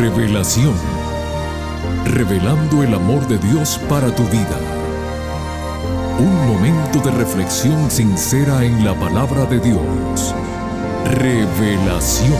Revelación. 0.00 0.72
Revelando 2.06 2.82
el 2.82 2.94
amor 2.94 3.28
de 3.28 3.36
Dios 3.36 3.78
para 3.86 4.10
tu 4.14 4.22
vida. 4.22 4.58
Un 6.18 6.46
momento 6.48 7.00
de 7.00 7.10
reflexión 7.10 7.90
sincera 7.90 8.64
en 8.64 8.82
la 8.82 8.98
palabra 8.98 9.44
de 9.44 9.60
Dios. 9.60 10.34
Revelación. 11.04 12.32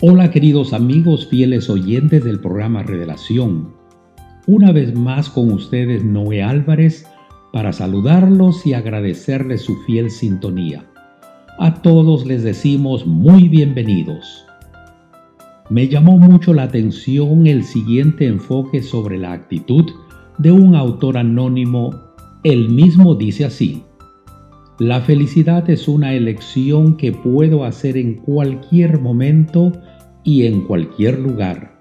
Hola 0.00 0.30
queridos 0.30 0.72
amigos 0.72 1.28
fieles 1.28 1.68
oyentes 1.68 2.24
del 2.24 2.40
programa 2.40 2.82
Revelación. 2.82 3.85
Una 4.48 4.70
vez 4.70 4.94
más 4.94 5.28
con 5.28 5.50
ustedes 5.50 6.04
Noé 6.04 6.40
Álvarez 6.40 7.04
para 7.52 7.72
saludarlos 7.72 8.64
y 8.64 8.74
agradecerles 8.74 9.62
su 9.62 9.74
fiel 9.82 10.08
sintonía. 10.08 10.86
A 11.58 11.74
todos 11.82 12.24
les 12.24 12.44
decimos 12.44 13.04
muy 13.04 13.48
bienvenidos. 13.48 14.46
Me 15.68 15.88
llamó 15.88 16.16
mucho 16.16 16.54
la 16.54 16.62
atención 16.62 17.48
el 17.48 17.64
siguiente 17.64 18.28
enfoque 18.28 18.84
sobre 18.84 19.18
la 19.18 19.32
actitud 19.32 19.84
de 20.38 20.52
un 20.52 20.76
autor 20.76 21.18
anónimo. 21.18 21.90
Él 22.44 22.68
mismo 22.68 23.16
dice 23.16 23.46
así. 23.46 23.82
La 24.78 25.00
felicidad 25.00 25.68
es 25.68 25.88
una 25.88 26.14
elección 26.14 26.96
que 26.96 27.10
puedo 27.10 27.64
hacer 27.64 27.96
en 27.96 28.14
cualquier 28.14 29.00
momento 29.00 29.72
y 30.22 30.46
en 30.46 30.60
cualquier 30.60 31.18
lugar. 31.18 31.80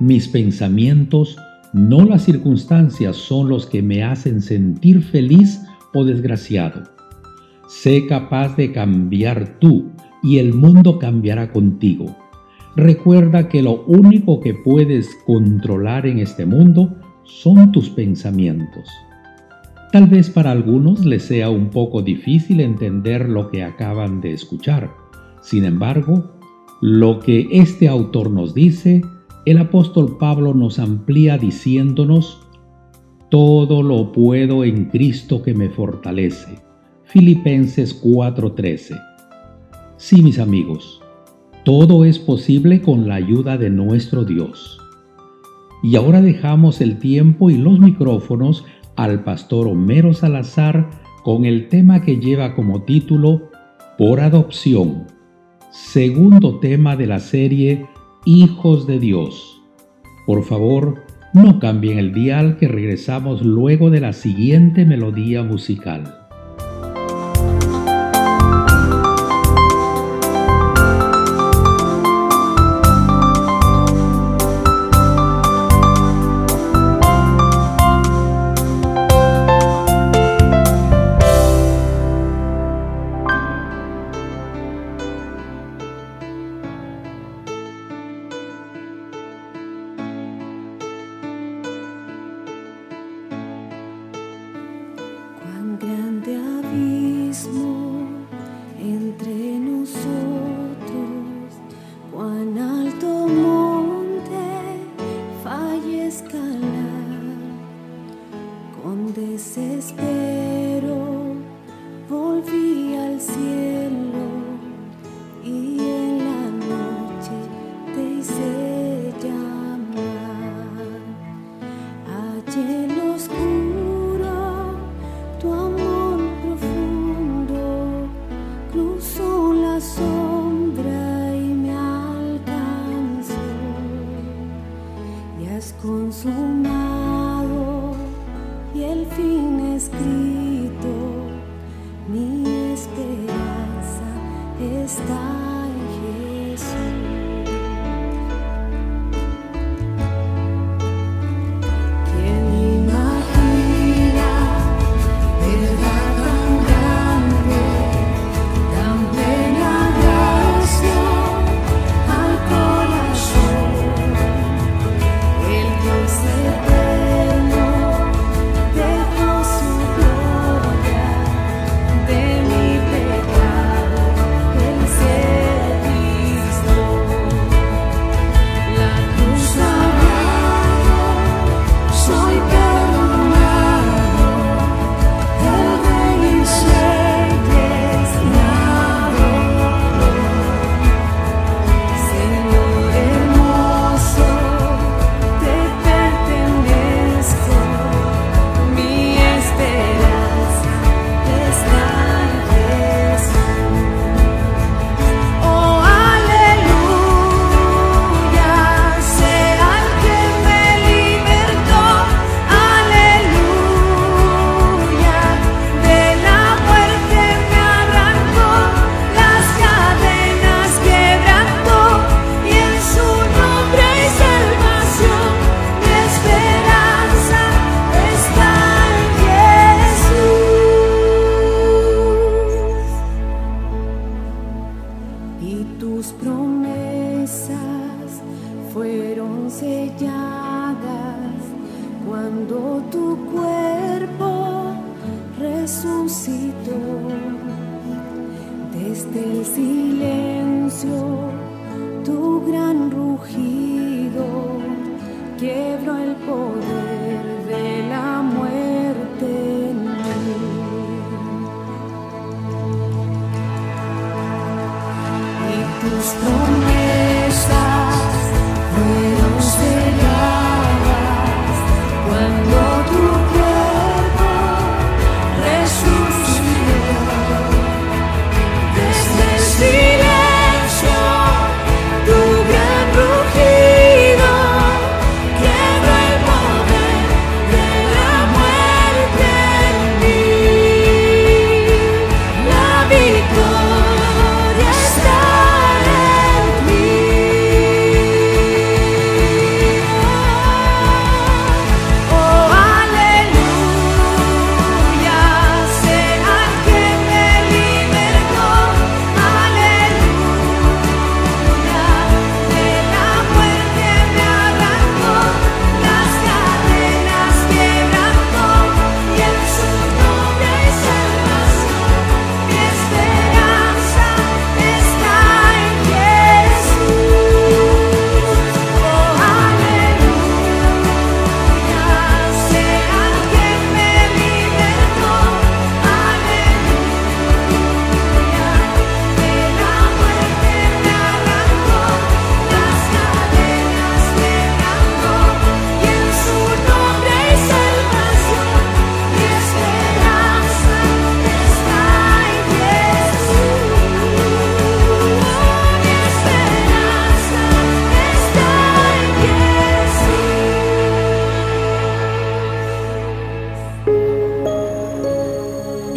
Mis 0.00 0.26
pensamientos, 0.26 1.36
no 1.74 2.04
las 2.04 2.22
circunstancias, 2.22 3.16
son 3.16 3.48
los 3.48 3.66
que 3.66 3.82
me 3.82 4.04
hacen 4.04 4.40
sentir 4.40 5.02
feliz 5.02 5.60
o 5.92 6.04
desgraciado. 6.04 6.84
Sé 7.68 8.06
capaz 8.06 8.56
de 8.56 8.70
cambiar 8.70 9.58
tú 9.58 9.90
y 10.22 10.38
el 10.38 10.54
mundo 10.54 10.98
cambiará 11.00 11.50
contigo. 11.50 12.16
Recuerda 12.76 13.48
que 13.48 13.62
lo 13.62 13.84
único 13.86 14.40
que 14.40 14.54
puedes 14.54 15.10
controlar 15.26 16.06
en 16.06 16.20
este 16.20 16.46
mundo 16.46 16.96
son 17.24 17.72
tus 17.72 17.90
pensamientos. 17.90 18.88
Tal 19.90 20.06
vez 20.06 20.30
para 20.30 20.52
algunos 20.52 21.04
les 21.04 21.24
sea 21.24 21.50
un 21.50 21.70
poco 21.70 22.02
difícil 22.02 22.60
entender 22.60 23.28
lo 23.28 23.50
que 23.50 23.64
acaban 23.64 24.20
de 24.20 24.32
escuchar. 24.32 24.92
Sin 25.42 25.64
embargo, 25.64 26.36
lo 26.80 27.18
que 27.18 27.48
este 27.50 27.88
autor 27.88 28.30
nos 28.30 28.54
dice, 28.54 29.02
el 29.46 29.58
apóstol 29.58 30.16
Pablo 30.18 30.54
nos 30.54 30.78
amplía 30.78 31.38
diciéndonos, 31.38 32.40
todo 33.30 33.82
lo 33.82 34.12
puedo 34.12 34.64
en 34.64 34.86
Cristo 34.86 35.42
que 35.42 35.54
me 35.54 35.68
fortalece. 35.68 36.58
Filipenses 37.04 38.00
4:13. 38.02 39.00
Sí, 39.96 40.22
mis 40.22 40.38
amigos, 40.38 41.00
todo 41.64 42.04
es 42.04 42.18
posible 42.18 42.80
con 42.80 43.08
la 43.08 43.16
ayuda 43.16 43.56
de 43.58 43.70
nuestro 43.70 44.24
Dios. 44.24 44.78
Y 45.82 45.96
ahora 45.96 46.22
dejamos 46.22 46.80
el 46.80 46.98
tiempo 46.98 47.50
y 47.50 47.58
los 47.58 47.78
micrófonos 47.78 48.64
al 48.96 49.24
pastor 49.24 49.66
Homero 49.66 50.14
Salazar 50.14 50.88
con 51.24 51.44
el 51.44 51.68
tema 51.68 52.02
que 52.02 52.16
lleva 52.16 52.54
como 52.54 52.82
título 52.82 53.50
Por 53.98 54.20
adopción 54.20 55.14
segundo 55.74 56.60
tema 56.60 56.94
de 56.94 57.06
la 57.08 57.18
serie 57.18 57.84
Hijos 58.26 58.86
de 58.86 58.98
Dios. 58.98 59.60
Por 60.24 60.44
favor, 60.44 61.02
no 61.34 61.58
cambien 61.58 61.98
el 61.98 62.14
dial 62.14 62.56
que 62.56 62.68
regresamos 62.68 63.42
luego 63.42 63.90
de 63.90 64.00
la 64.00 64.14
siguiente 64.14 64.86
melodía 64.86 65.42
musical. 65.42 66.23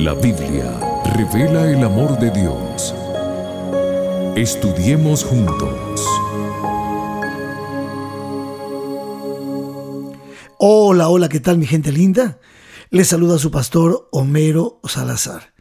La 0.08 0.14
Biblia 0.14 1.04
revela 1.18 1.70
el 1.70 1.84
amor 1.84 2.18
de 2.18 2.32
Dios. 2.32 2.96
Estudiemos 4.38 5.26
juntos. 5.26 6.02
Hola, 10.60 11.10
hola, 11.10 11.28
¿qué 11.28 11.42
tal 11.42 11.58
mi 11.58 11.66
gente 11.66 11.92
linda? 11.92 12.40
Les 12.90 13.10
saluda 13.10 13.38
su 13.38 13.52
pastor 13.52 14.08
Homero 14.14 14.80
Salazar. 14.86 15.54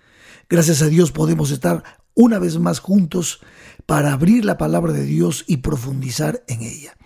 Gracias 0.49 0.81
a 0.81 0.87
Dios 0.87 1.11
podemos 1.11 1.51
estar 1.51 1.83
una 2.15 2.39
vez 2.39 2.57
más 2.61 2.79
juntos 2.79 3.41
para 3.85 4.13
abrir 4.13 4.45
la 4.45 4.59
palabra 4.59 4.93
de 4.93 5.07
Dios 5.07 5.43
y 5.49 5.57
profundizar 5.57 6.45
en 6.47 6.63
ella. 6.63 6.97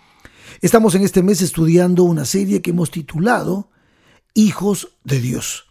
Estamos 0.61 0.93
en 0.93 1.01
este 1.01 1.23
mes 1.23 1.41
estudiando 1.41 2.03
una 2.03 2.25
serie 2.25 2.61
que 2.61 2.69
hemos 2.69 2.91
titulado 2.91 3.71
Hijos 4.35 4.89
de 5.03 5.19
Dios. 5.19 5.70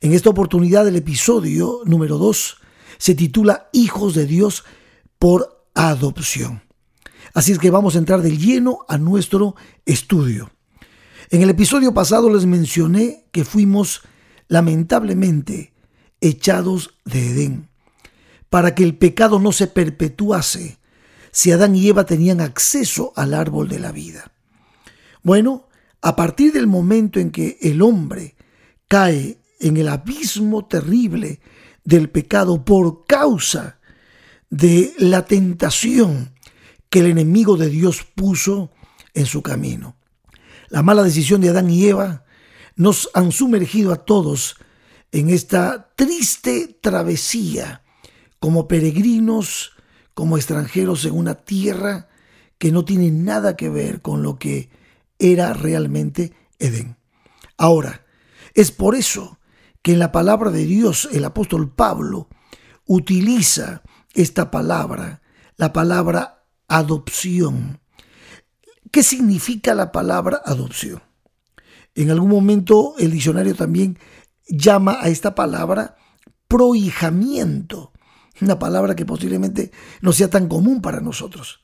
En 0.00 0.12
esta 0.12 0.30
oportunidad 0.30 0.86
el 0.86 0.94
episodio 0.94 1.80
número 1.84 2.18
2 2.18 2.58
se 2.98 3.14
titula 3.16 3.68
Hijos 3.72 4.14
de 4.14 4.26
Dios 4.26 4.64
por 5.18 5.66
adopción. 5.74 6.62
Así 7.34 7.50
es 7.50 7.58
que 7.58 7.70
vamos 7.70 7.96
a 7.96 7.98
entrar 7.98 8.22
de 8.22 8.36
lleno 8.36 8.84
a 8.88 8.96
nuestro 8.96 9.56
estudio. 9.86 10.52
En 11.30 11.42
el 11.42 11.50
episodio 11.50 11.92
pasado 11.92 12.32
les 12.32 12.46
mencioné 12.46 13.26
que 13.32 13.44
fuimos 13.44 14.02
lamentablemente 14.46 15.72
echados 16.20 16.94
de 17.04 17.30
Edén 17.30 17.68
para 18.50 18.76
que 18.76 18.84
el 18.84 18.96
pecado 18.96 19.40
no 19.40 19.50
se 19.50 19.66
perpetuase 19.66 20.78
si 21.32 21.50
Adán 21.50 21.74
y 21.74 21.88
Eva 21.88 22.06
tenían 22.06 22.40
acceso 22.40 23.12
al 23.16 23.34
árbol 23.34 23.68
de 23.68 23.80
la 23.80 23.90
vida. 23.90 24.30
Bueno, 25.24 25.68
a 26.00 26.14
partir 26.14 26.52
del 26.52 26.68
momento 26.68 27.18
en 27.18 27.32
que 27.32 27.58
el 27.60 27.82
hombre 27.82 28.36
cae 28.86 29.37
en 29.58 29.76
el 29.76 29.88
abismo 29.88 30.66
terrible 30.66 31.40
del 31.84 32.10
pecado 32.10 32.64
por 32.64 33.06
causa 33.06 33.78
de 34.50 34.94
la 34.98 35.24
tentación 35.24 36.34
que 36.90 37.00
el 37.00 37.06
enemigo 37.06 37.56
de 37.56 37.68
Dios 37.68 38.06
puso 38.14 38.70
en 39.14 39.26
su 39.26 39.42
camino. 39.42 39.96
La 40.68 40.82
mala 40.82 41.02
decisión 41.02 41.40
de 41.40 41.50
Adán 41.50 41.70
y 41.70 41.86
Eva 41.86 42.24
nos 42.76 43.10
han 43.14 43.32
sumergido 43.32 43.92
a 43.92 44.04
todos 44.04 44.56
en 45.12 45.30
esta 45.30 45.92
triste 45.96 46.78
travesía 46.80 47.82
como 48.38 48.68
peregrinos, 48.68 49.72
como 50.14 50.36
extranjeros 50.36 51.04
en 51.04 51.14
una 51.14 51.34
tierra 51.34 52.08
que 52.58 52.72
no 52.72 52.84
tiene 52.84 53.10
nada 53.10 53.56
que 53.56 53.68
ver 53.68 54.02
con 54.02 54.22
lo 54.22 54.38
que 54.38 54.70
era 55.18 55.52
realmente 55.52 56.32
Edén. 56.58 56.96
Ahora, 57.56 58.04
es 58.54 58.70
por 58.72 58.94
eso 58.94 59.37
que 59.82 59.92
en 59.92 59.98
la 59.98 60.12
palabra 60.12 60.50
de 60.50 60.64
Dios 60.64 61.08
el 61.12 61.24
apóstol 61.24 61.72
Pablo 61.72 62.28
utiliza 62.86 63.82
esta 64.14 64.50
palabra, 64.50 65.22
la 65.56 65.72
palabra 65.72 66.44
adopción. 66.66 67.80
¿Qué 68.90 69.02
significa 69.02 69.74
la 69.74 69.92
palabra 69.92 70.42
adopción? 70.44 71.02
En 71.94 72.10
algún 72.10 72.30
momento 72.30 72.94
el 72.98 73.10
diccionario 73.10 73.54
también 73.54 73.98
llama 74.48 74.98
a 75.00 75.08
esta 75.08 75.34
palabra 75.34 75.96
prohijamiento, 76.48 77.92
una 78.40 78.58
palabra 78.58 78.96
que 78.96 79.04
posiblemente 79.04 79.72
no 80.00 80.12
sea 80.12 80.30
tan 80.30 80.48
común 80.48 80.80
para 80.80 81.00
nosotros. 81.00 81.60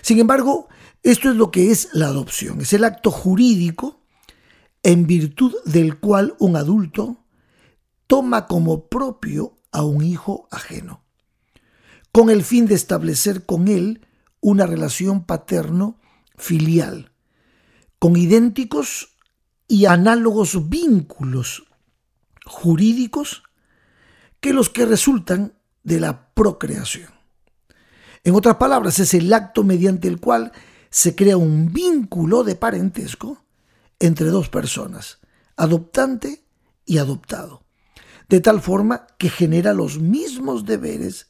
Sin 0.00 0.18
embargo, 0.18 0.68
esto 1.02 1.30
es 1.30 1.36
lo 1.36 1.50
que 1.50 1.70
es 1.70 1.90
la 1.92 2.06
adopción, 2.06 2.60
es 2.60 2.72
el 2.72 2.84
acto 2.84 3.10
jurídico 3.10 4.02
en 4.82 5.06
virtud 5.06 5.54
del 5.64 5.98
cual 5.98 6.34
un 6.38 6.56
adulto 6.56 7.23
toma 8.06 8.46
como 8.46 8.88
propio 8.88 9.58
a 9.72 9.82
un 9.82 10.04
hijo 10.04 10.48
ajeno, 10.50 11.04
con 12.12 12.30
el 12.30 12.44
fin 12.44 12.66
de 12.66 12.74
establecer 12.74 13.44
con 13.44 13.68
él 13.68 14.06
una 14.40 14.66
relación 14.66 15.24
paterno-filial, 15.24 17.12
con 17.98 18.16
idénticos 18.16 19.16
y 19.66 19.86
análogos 19.86 20.68
vínculos 20.68 21.64
jurídicos 22.44 23.42
que 24.40 24.52
los 24.52 24.68
que 24.68 24.84
resultan 24.84 25.54
de 25.82 26.00
la 26.00 26.28
procreación. 26.34 27.10
En 28.22 28.34
otras 28.34 28.56
palabras, 28.56 28.98
es 28.98 29.14
el 29.14 29.32
acto 29.32 29.64
mediante 29.64 30.08
el 30.08 30.20
cual 30.20 30.52
se 30.90 31.14
crea 31.14 31.36
un 31.36 31.72
vínculo 31.72 32.44
de 32.44 32.54
parentesco 32.54 33.44
entre 33.98 34.26
dos 34.28 34.48
personas, 34.48 35.18
adoptante 35.56 36.44
y 36.84 36.98
adoptado, 36.98 37.63
de 38.28 38.40
tal 38.40 38.60
forma 38.60 39.06
que 39.18 39.28
genera 39.28 39.72
los 39.72 39.98
mismos 39.98 40.64
deberes, 40.64 41.28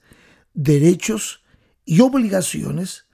derechos 0.52 1.42
y 1.84 2.00
obligaciones 2.00 3.06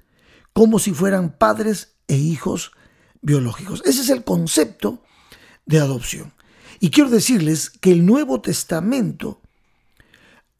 como 0.52 0.78
si 0.78 0.92
fueran 0.92 1.36
padres 1.38 1.96
e 2.08 2.16
hijos 2.16 2.72
biológicos. 3.22 3.82
Ese 3.84 4.02
es 4.02 4.10
el 4.10 4.24
concepto 4.24 5.02
de 5.66 5.78
adopción. 5.78 6.34
Y 6.80 6.90
quiero 6.90 7.10
decirles 7.10 7.70
que 7.70 7.92
el 7.92 8.04
Nuevo 8.06 8.40
Testamento 8.40 9.40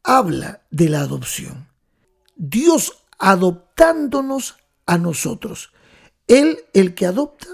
habla 0.03 0.61
de 0.69 0.89
la 0.89 1.01
adopción. 1.01 1.67
Dios 2.35 3.03
adoptándonos 3.19 4.55
a 4.85 4.97
nosotros. 4.97 5.71
Él 6.27 6.59
el 6.73 6.95
que 6.95 7.05
adopta 7.05 7.47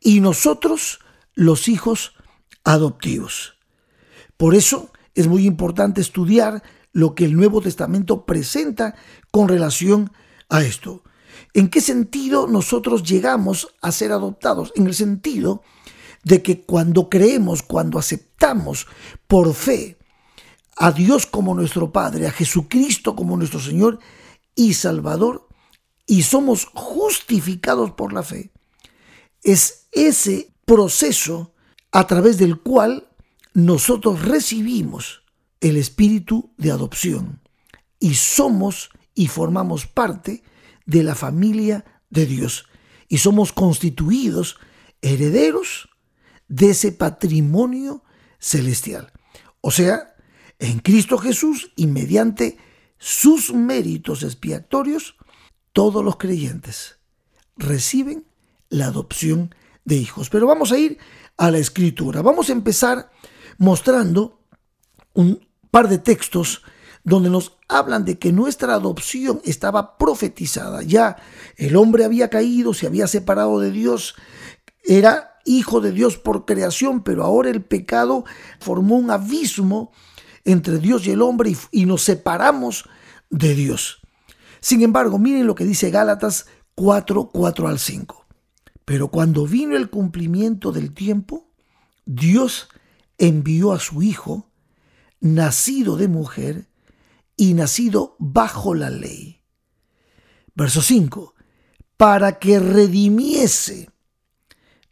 y 0.00 0.20
nosotros 0.20 1.00
los 1.34 1.68
hijos 1.68 2.14
adoptivos. 2.64 3.59
Por 4.40 4.54
eso 4.54 4.90
es 5.14 5.28
muy 5.28 5.44
importante 5.44 6.00
estudiar 6.00 6.62
lo 6.92 7.14
que 7.14 7.26
el 7.26 7.36
Nuevo 7.36 7.60
Testamento 7.60 8.24
presenta 8.24 8.94
con 9.30 9.48
relación 9.48 10.12
a 10.48 10.62
esto. 10.62 11.02
¿En 11.52 11.68
qué 11.68 11.82
sentido 11.82 12.46
nosotros 12.46 13.02
llegamos 13.02 13.68
a 13.82 13.92
ser 13.92 14.12
adoptados? 14.12 14.72
En 14.76 14.86
el 14.86 14.94
sentido 14.94 15.62
de 16.24 16.40
que 16.40 16.62
cuando 16.62 17.10
creemos, 17.10 17.62
cuando 17.62 17.98
aceptamos 17.98 18.86
por 19.26 19.52
fe 19.52 19.98
a 20.74 20.90
Dios 20.90 21.26
como 21.26 21.54
nuestro 21.54 21.92
Padre, 21.92 22.26
a 22.26 22.32
Jesucristo 22.32 23.14
como 23.14 23.36
nuestro 23.36 23.60
Señor 23.60 23.98
y 24.54 24.72
Salvador, 24.72 25.48
y 26.06 26.22
somos 26.22 26.64
justificados 26.72 27.90
por 27.90 28.14
la 28.14 28.22
fe, 28.22 28.52
es 29.42 29.88
ese 29.92 30.54
proceso 30.64 31.52
a 31.92 32.06
través 32.06 32.38
del 32.38 32.58
cual 32.58 33.09
nosotros 33.54 34.24
recibimos 34.24 35.22
el 35.60 35.76
espíritu 35.76 36.52
de 36.56 36.70
adopción 36.70 37.40
y 37.98 38.14
somos 38.14 38.90
y 39.14 39.26
formamos 39.26 39.86
parte 39.86 40.42
de 40.86 41.02
la 41.02 41.14
familia 41.14 41.84
de 42.08 42.26
Dios 42.26 42.66
y 43.08 43.18
somos 43.18 43.52
constituidos 43.52 44.56
herederos 45.02 45.88
de 46.48 46.70
ese 46.70 46.92
patrimonio 46.92 48.04
celestial. 48.38 49.12
O 49.60 49.70
sea, 49.70 50.14
en 50.58 50.78
Cristo 50.78 51.18
Jesús 51.18 51.72
y 51.76 51.86
mediante 51.86 52.58
sus 52.98 53.52
méritos 53.52 54.22
expiatorios, 54.22 55.16
todos 55.72 56.04
los 56.04 56.16
creyentes 56.16 56.98
reciben 57.56 58.26
la 58.68 58.86
adopción 58.86 59.54
de 59.84 59.96
hijos. 59.96 60.30
Pero 60.30 60.46
vamos 60.46 60.72
a 60.72 60.78
ir 60.78 60.98
a 61.36 61.50
la 61.50 61.58
escritura. 61.58 62.22
Vamos 62.22 62.48
a 62.50 62.52
empezar 62.52 63.10
mostrando 63.60 64.40
un 65.12 65.46
par 65.70 65.88
de 65.88 65.98
textos 65.98 66.62
donde 67.04 67.28
nos 67.28 67.58
hablan 67.68 68.06
de 68.06 68.18
que 68.18 68.32
nuestra 68.32 68.74
adopción 68.74 69.40
estaba 69.44 69.98
profetizada. 69.98 70.82
Ya 70.82 71.16
el 71.56 71.76
hombre 71.76 72.04
había 72.04 72.30
caído, 72.30 72.72
se 72.72 72.86
había 72.86 73.06
separado 73.06 73.60
de 73.60 73.70
Dios, 73.70 74.14
era 74.82 75.38
hijo 75.44 75.82
de 75.82 75.92
Dios 75.92 76.16
por 76.16 76.46
creación, 76.46 77.02
pero 77.02 77.22
ahora 77.22 77.50
el 77.50 77.62
pecado 77.62 78.24
formó 78.60 78.96
un 78.96 79.10
abismo 79.10 79.92
entre 80.44 80.78
Dios 80.78 81.06
y 81.06 81.10
el 81.10 81.20
hombre 81.20 81.54
y, 81.70 81.84
nos 81.84 82.02
separamos 82.02 82.88
de 83.28 83.54
Dios. 83.54 84.00
Sin 84.60 84.80
embargo, 84.82 85.18
miren 85.18 85.46
lo 85.46 85.54
que 85.54 85.64
dice 85.64 85.90
Gálatas 85.90 86.46
4, 86.76 87.28
4 87.30 87.68
al 87.68 87.78
5. 87.78 88.26
Pero 88.86 89.08
cuando 89.08 89.46
vino 89.46 89.76
el 89.76 89.90
cumplimiento 89.90 90.72
del 90.72 90.94
tiempo, 90.94 91.52
Dios 92.06 92.68
envió 93.20 93.72
a 93.72 93.78
su 93.78 94.02
Hijo, 94.02 94.50
nacido 95.20 95.96
de 95.96 96.08
mujer 96.08 96.68
y 97.36 97.54
nacido 97.54 98.16
bajo 98.18 98.74
la 98.74 98.90
ley. 98.90 99.40
Verso 100.56 100.82
5. 100.82 101.34
Para 101.96 102.40
que 102.40 102.58
redimiese 102.58 103.88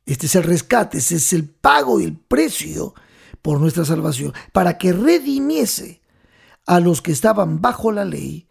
este 0.09 0.25
es 0.25 0.35
el 0.37 0.45
rescate, 0.45 0.99
ese 0.99 1.17
es 1.17 1.35
el 1.35 1.47
pago 1.47 2.01
y 2.01 2.05
el 2.05 2.17
precio 2.17 2.95
por 3.43 3.61
nuestra 3.61 3.85
salvación, 3.85 4.33
para 4.53 4.79
que 4.79 4.95
redimiese 4.95 6.01
a 6.65 6.81
los 6.81 7.03
que 7.03 7.13
estaban 7.13 7.61
bajo 7.61 7.93
la 7.93 8.07
ley, 8.07 8.49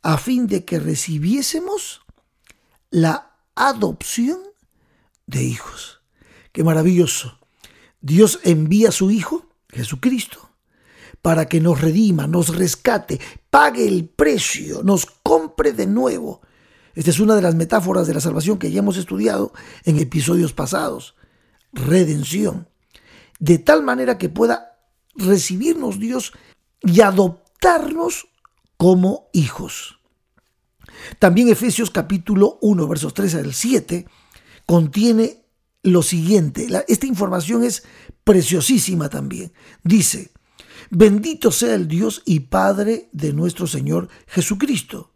a 0.00 0.16
fin 0.16 0.46
de 0.46 0.64
que 0.64 0.80
recibiésemos 0.80 2.00
la 2.88 3.36
adopción 3.54 4.38
de 5.26 5.42
hijos. 5.42 6.00
Qué 6.52 6.64
maravilloso. 6.64 7.38
Dios 8.04 8.38
envía 8.44 8.90
a 8.90 8.92
su 8.92 9.10
Hijo, 9.10 9.46
Jesucristo, 9.68 10.50
para 11.22 11.46
que 11.46 11.60
nos 11.60 11.80
redima, 11.80 12.26
nos 12.26 12.54
rescate, 12.54 13.20
pague 13.50 13.88
el 13.88 14.06
precio, 14.06 14.82
nos 14.82 15.06
compre 15.06 15.72
de 15.72 15.86
nuevo 15.86 16.40
esta 16.94 17.10
es 17.10 17.18
una 17.18 17.34
de 17.34 17.42
las 17.42 17.54
metáforas 17.54 18.06
de 18.06 18.14
la 18.14 18.20
salvación 18.20 18.58
que 18.58 18.70
ya 18.70 18.78
hemos 18.78 18.96
estudiado 18.96 19.52
en 19.84 19.98
episodios 19.98 20.52
pasados. 20.52 21.16
Redención. 21.72 22.68
De 23.40 23.58
tal 23.58 23.82
manera 23.82 24.16
que 24.16 24.28
pueda 24.28 24.78
recibirnos 25.16 25.98
Dios 25.98 26.32
y 26.82 27.00
adoptarnos 27.00 28.28
como 28.76 29.28
hijos. 29.32 29.98
También 31.18 31.48
Efesios 31.48 31.90
capítulo 31.90 32.58
1, 32.62 32.86
versos 32.86 33.12
3 33.12 33.34
al 33.36 33.54
7, 33.54 34.06
contiene 34.64 35.43
lo 35.84 36.02
siguiente. 36.02 36.66
esta 36.88 37.06
información 37.06 37.62
es 37.62 37.84
preciosísima 38.24 39.08
también. 39.08 39.52
Dice, 39.84 40.32
bendito 40.90 41.52
sea 41.52 41.74
el 41.74 41.86
Dios 41.86 42.22
y 42.24 42.40
Padre 42.40 43.08
de 43.12 43.32
nuestro 43.32 43.66
Señor 43.66 44.08
Jesucristo 44.26 45.12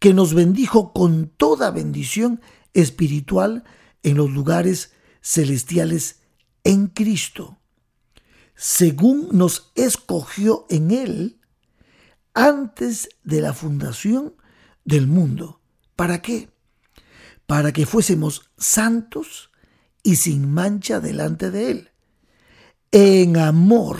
que 0.00 0.14
nos 0.14 0.34
bendijo 0.34 0.92
con 0.92 1.28
toda 1.28 1.70
bendición 1.70 2.40
espiritual 2.72 3.64
en 4.02 4.16
los 4.16 4.30
lugares 4.30 4.92
celestiales 5.20 6.22
en 6.64 6.86
Cristo, 6.86 7.58
según 8.54 9.28
nos 9.32 9.72
escogió 9.74 10.66
en 10.70 10.90
Él 10.90 11.40
antes 12.32 13.10
de 13.22 13.42
la 13.42 13.52
fundación 13.52 14.34
del 14.84 15.06
mundo. 15.06 15.60
¿Para 15.96 16.22
qué? 16.22 16.48
Para 17.46 17.72
que 17.72 17.84
fuésemos 17.84 18.50
santos 18.56 19.49
y 20.02 20.16
sin 20.16 20.52
mancha 20.52 21.00
delante 21.00 21.50
de 21.50 21.70
Él, 21.70 21.90
en 22.92 23.36
amor, 23.36 23.98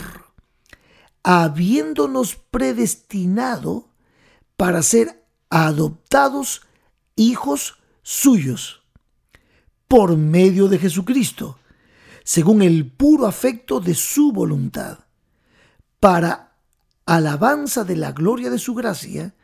habiéndonos 1.23 2.37
predestinado 2.37 3.89
para 4.57 4.83
ser 4.83 5.25
adoptados 5.51 6.63
hijos 7.17 7.79
suyos 8.03 8.83
por 9.89 10.17
medio 10.17 10.69
de 10.69 10.79
Jesucristo, 10.79 11.59
según 12.23 12.63
el 12.63 12.91
puro 12.91 13.27
afecto 13.27 13.81
de 13.81 13.95
su 13.95 14.33
voluntad, 14.33 15.01
para 15.99 16.55
alabanza 17.07 17.85
de 17.85 17.97
la 17.97 18.13
gloria 18.13 18.51
de 18.51 18.59
su 18.59 18.75
gracia, 18.75 19.35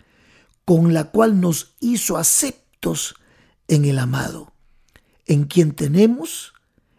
con 0.65 0.95
la 0.95 1.11
cual 1.11 1.41
nos 1.41 1.75
hizo 1.81 2.17
aceptos 2.17 3.17
en 3.69 3.85
el 3.85 3.99
amado, 3.99 4.53
en 5.27 5.45
quien 5.45 5.73
tenemos, 5.73 6.55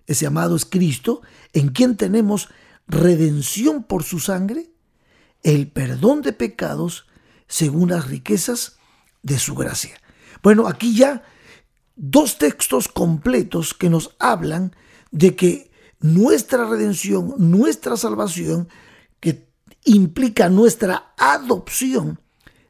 ese 0.05 0.27
amado 0.27 0.55
es 0.55 0.65
Cristo, 0.65 1.21
en 1.53 1.69
quien 1.69 1.97
tenemos 1.97 2.49
redención 2.87 3.83
por 3.83 4.03
su 4.03 4.19
sangre, 4.19 4.69
el 5.43 5.67
perdón 5.69 6.21
de 6.21 6.33
pecados 6.33 7.07
según 7.47 7.89
las 7.89 8.07
riquezas 8.07 8.77
de 9.23 9.39
su 9.39 9.55
gracia. 9.55 9.99
Bueno, 10.43 10.67
aquí 10.67 10.95
ya 10.95 11.23
dos 11.95 12.37
textos 12.37 12.87
completos 12.87 13.73
que 13.73 13.89
nos 13.89 14.15
hablan 14.19 14.75
de 15.11 15.35
que 15.35 15.71
nuestra 15.99 16.65
redención, 16.65 17.33
nuestra 17.37 17.97
salvación, 17.97 18.69
que 19.19 19.49
implica 19.85 20.49
nuestra 20.49 21.13
adopción, 21.17 22.19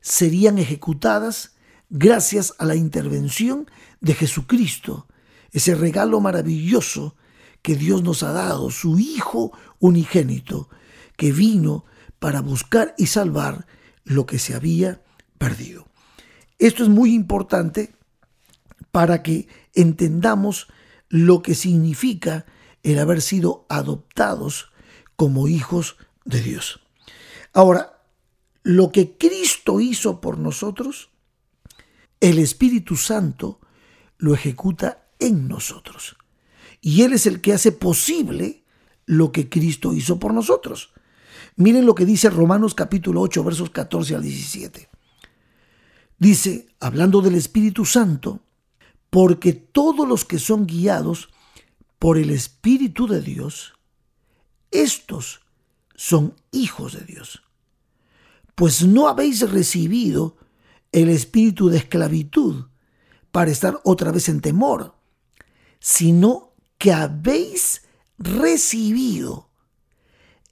serían 0.01 0.57
ejecutadas 0.57 1.55
gracias 1.89 2.53
a 2.59 2.65
la 2.65 2.75
intervención 2.75 3.69
de 3.99 4.13
Jesucristo, 4.13 5.07
ese 5.51 5.75
regalo 5.75 6.19
maravilloso 6.19 7.15
que 7.61 7.75
Dios 7.75 8.03
nos 8.03 8.23
ha 8.23 8.31
dado, 8.31 8.69
su 8.71 8.99
Hijo 8.99 9.51
unigénito, 9.79 10.69
que 11.15 11.31
vino 11.31 11.85
para 12.19 12.41
buscar 12.41 12.93
y 12.97 13.07
salvar 13.07 13.67
lo 14.03 14.25
que 14.25 14.39
se 14.39 14.55
había 14.55 15.01
perdido. 15.37 15.87
Esto 16.59 16.83
es 16.83 16.89
muy 16.89 17.13
importante 17.13 17.93
para 18.91 19.21
que 19.21 19.47
entendamos 19.73 20.67
lo 21.09 21.41
que 21.41 21.55
significa 21.55 22.45
el 22.83 22.99
haber 22.99 23.21
sido 23.21 23.65
adoptados 23.69 24.71
como 25.15 25.47
hijos 25.47 25.97
de 26.25 26.41
Dios. 26.41 26.79
Ahora, 27.53 28.01
lo 28.63 28.91
que 28.91 29.17
Cristo 29.17 29.79
hizo 29.79 30.19
por 30.19 30.37
nosotros, 30.37 31.09
el 32.19 32.39
Espíritu 32.39 32.95
Santo 32.95 33.59
lo 34.17 34.33
ejecuta 34.33 35.06
en 35.19 35.47
nosotros. 35.47 36.17
Y 36.81 37.01
Él 37.03 37.13
es 37.13 37.25
el 37.25 37.41
que 37.41 37.53
hace 37.53 37.71
posible 37.71 38.63
lo 39.05 39.31
que 39.31 39.49
Cristo 39.49 39.93
hizo 39.93 40.19
por 40.19 40.33
nosotros. 40.33 40.91
Miren 41.55 41.85
lo 41.85 41.95
que 41.95 42.05
dice 42.05 42.29
Romanos 42.29 42.75
capítulo 42.75 43.21
8, 43.21 43.43
versos 43.43 43.69
14 43.69 44.15
al 44.15 44.21
17. 44.21 44.89
Dice, 46.19 46.67
hablando 46.79 47.21
del 47.21 47.35
Espíritu 47.35 47.85
Santo, 47.85 48.41
porque 49.09 49.53
todos 49.53 50.07
los 50.07 50.25
que 50.25 50.39
son 50.39 50.65
guiados 50.67 51.29
por 51.99 52.17
el 52.17 52.29
Espíritu 52.29 53.07
de 53.07 53.21
Dios, 53.21 53.73
estos 54.71 55.41
son 55.95 56.35
hijos 56.51 56.93
de 56.93 57.05
Dios. 57.05 57.43
Pues 58.55 58.85
no 58.85 59.07
habéis 59.07 59.49
recibido 59.49 60.37
el 60.91 61.09
espíritu 61.09 61.69
de 61.69 61.77
esclavitud 61.77 62.65
para 63.31 63.51
estar 63.51 63.79
otra 63.83 64.11
vez 64.11 64.29
en 64.29 64.41
temor, 64.41 64.95
sino 65.79 66.51
que 66.77 66.93
habéis 66.93 67.83
recibido 68.17 69.49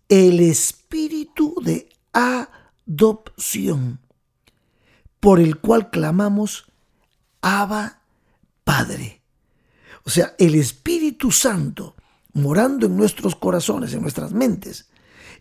el 0.09 0.39
espíritu 0.39 1.55
de 1.63 1.89
adopción, 2.13 3.99
por 5.19 5.39
el 5.39 5.57
cual 5.57 5.89
clamamos, 5.89 6.71
Abba 7.41 8.01
Padre. 8.63 9.21
O 10.03 10.09
sea, 10.09 10.35
el 10.37 10.55
Espíritu 10.55 11.31
Santo 11.31 11.95
morando 12.33 12.85
en 12.85 12.95
nuestros 12.95 13.35
corazones, 13.35 13.93
en 13.93 14.01
nuestras 14.01 14.33
mentes. 14.33 14.89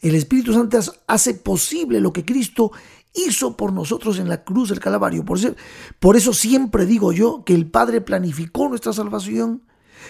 El 0.01 0.15
Espíritu 0.15 0.53
Santo 0.53 0.79
hace 1.07 1.35
posible 1.35 2.01
lo 2.01 2.13
que 2.13 2.25
Cristo 2.25 2.73
hizo 3.13 3.57
por 3.57 3.73
nosotros 3.73 4.19
en 4.19 4.29
la 4.29 4.45
cruz 4.45 4.71
del 4.71 4.81
Calvario. 4.81 5.25
Por 5.25 5.39
eso, 5.39 5.55
por 5.99 6.17
eso 6.17 6.33
siempre 6.33 6.87
digo 6.87 7.13
yo 7.13 7.45
que 7.45 7.55
el 7.55 7.71
Padre 7.71 8.01
planificó 8.01 8.69
nuestra 8.69 8.93
salvación, 8.93 9.63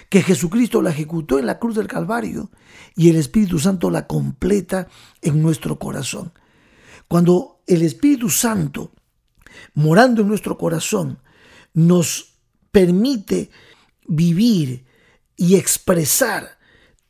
que 0.08 0.22
Jesucristo 0.22 0.82
la 0.82 0.90
ejecutó 0.90 1.38
en 1.38 1.46
la 1.46 1.58
cruz 1.58 1.74
del 1.76 1.86
Calvario 1.86 2.50
y 2.96 3.10
el 3.10 3.16
Espíritu 3.16 3.58
Santo 3.58 3.90
la 3.90 4.06
completa 4.06 4.88
en 5.22 5.42
nuestro 5.42 5.78
corazón. 5.78 6.32
Cuando 7.08 7.62
el 7.66 7.82
Espíritu 7.82 8.30
Santo, 8.30 8.92
morando 9.74 10.22
en 10.22 10.28
nuestro 10.28 10.56
corazón, 10.58 11.18
nos 11.72 12.38
permite 12.70 13.50
vivir 14.06 14.84
y 15.36 15.56
expresar 15.56 16.58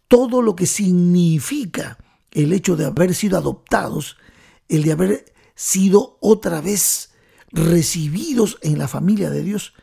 todo 0.09 0.43
lo 0.43 0.55
que 0.57 0.67
significa 0.67 1.99
el 2.31 2.53
hecho 2.53 2.77
de 2.77 2.87
haber 2.87 3.15
sido 3.15 3.39
adoptados, 3.39 4.17
el 4.69 4.83
de 4.83 4.93
haber 4.93 5.35
sido 5.55 6.19
otra 6.21 6.61
vez 6.61 7.13
recibidos 7.51 8.59
en 8.63 8.79
la 8.79 8.89
familia 8.89 9.31
de 9.31 9.43
Dios, 9.43 9.75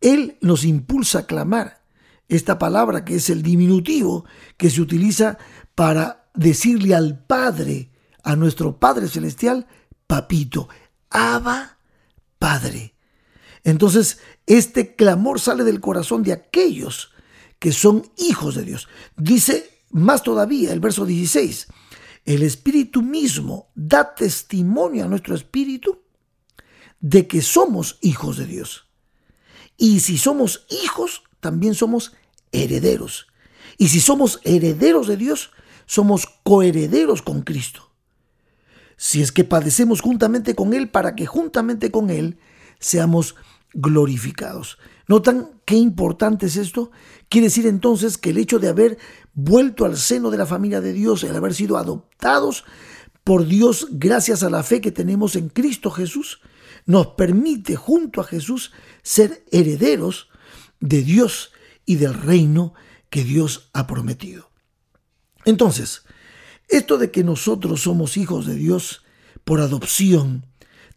Él 0.00 0.38
nos 0.40 0.64
impulsa 0.64 1.20
a 1.20 1.26
clamar 1.26 1.85
esta 2.28 2.58
palabra 2.58 3.04
que 3.04 3.16
es 3.16 3.30
el 3.30 3.42
diminutivo 3.42 4.24
que 4.56 4.70
se 4.70 4.80
utiliza 4.80 5.38
para 5.74 6.28
decirle 6.34 6.94
al 6.94 7.24
Padre, 7.24 7.90
a 8.22 8.36
nuestro 8.36 8.78
Padre 8.78 9.08
Celestial, 9.08 9.66
papito, 10.06 10.68
Abba 11.10 11.78
Padre. 12.38 12.94
Entonces, 13.64 14.18
este 14.46 14.94
clamor 14.94 15.40
sale 15.40 15.64
del 15.64 15.80
corazón 15.80 16.22
de 16.22 16.32
aquellos 16.32 17.12
que 17.58 17.72
son 17.72 18.10
hijos 18.16 18.54
de 18.54 18.64
Dios. 18.64 18.88
Dice 19.16 19.82
más 19.90 20.22
todavía 20.22 20.72
el 20.72 20.80
verso 20.80 21.06
16, 21.06 21.68
el 22.24 22.42
Espíritu 22.42 23.02
mismo 23.02 23.70
da 23.74 24.14
testimonio 24.14 25.04
a 25.04 25.08
nuestro 25.08 25.34
espíritu 25.34 26.02
de 27.00 27.26
que 27.26 27.40
somos 27.40 27.98
hijos 28.02 28.36
de 28.36 28.46
Dios. 28.46 28.88
Y 29.76 30.00
si 30.00 30.18
somos 30.18 30.66
hijos, 30.84 31.22
también 31.40 31.74
somos 31.74 32.14
herederos. 32.52 33.26
Y 33.78 33.88
si 33.88 34.00
somos 34.00 34.40
herederos 34.44 35.06
de 35.06 35.16
Dios, 35.16 35.50
somos 35.86 36.26
coherederos 36.42 37.22
con 37.22 37.42
Cristo. 37.42 37.90
Si 38.96 39.20
es 39.22 39.32
que 39.32 39.44
padecemos 39.44 40.00
juntamente 40.00 40.54
con 40.54 40.72
Él 40.72 40.88
para 40.88 41.14
que 41.14 41.26
juntamente 41.26 41.90
con 41.90 42.10
Él 42.10 42.38
seamos 42.78 43.36
glorificados. 43.72 44.78
¿Notan 45.06 45.50
qué 45.64 45.76
importante 45.76 46.46
es 46.46 46.56
esto? 46.56 46.90
Quiere 47.28 47.48
decir 47.48 47.66
entonces 47.66 48.18
que 48.18 48.30
el 48.30 48.38
hecho 48.38 48.58
de 48.58 48.68
haber 48.68 48.98
vuelto 49.34 49.84
al 49.84 49.96
seno 49.96 50.30
de 50.30 50.38
la 50.38 50.46
familia 50.46 50.80
de 50.80 50.92
Dios, 50.92 51.22
el 51.24 51.36
haber 51.36 51.54
sido 51.54 51.76
adoptados 51.76 52.64
por 53.22 53.46
Dios 53.46 53.88
gracias 53.90 54.42
a 54.42 54.50
la 54.50 54.62
fe 54.62 54.80
que 54.80 54.92
tenemos 54.92 55.36
en 55.36 55.48
Cristo 55.48 55.90
Jesús, 55.90 56.40
nos 56.86 57.08
permite 57.08 57.76
junto 57.76 58.20
a 58.20 58.24
Jesús 58.24 58.72
ser 59.02 59.44
herederos 59.50 60.28
de 60.80 61.02
Dios 61.02 61.52
y 61.84 61.96
del 61.96 62.14
reino 62.14 62.74
que 63.10 63.24
Dios 63.24 63.70
ha 63.72 63.86
prometido. 63.86 64.50
Entonces, 65.44 66.02
esto 66.68 66.98
de 66.98 67.10
que 67.10 67.24
nosotros 67.24 67.82
somos 67.82 68.16
hijos 68.16 68.46
de 68.46 68.56
Dios 68.56 69.04
por 69.44 69.60
adopción, 69.60 70.46